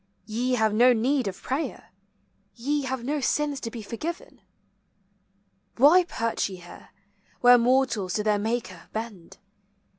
Ye 0.25 0.53
have 0.53 0.73
no 0.73 0.93
need 0.93 1.27
of 1.27 1.43
prayer; 1.43 1.91
Ye 2.55 2.85
have 2.85 3.03
no 3.03 3.19
sins 3.21 3.59
to 3.59 3.69
be 3.69 3.83
forgiven. 3.83 4.41
Why 5.77 6.05
perch 6.05 6.49
ye 6.49 6.55
here, 6.55 6.89
Where 7.41 7.59
mortals 7.59 8.13
to 8.15 8.23
their 8.23 8.39
Maker 8.39 8.89
bend? 8.93 9.37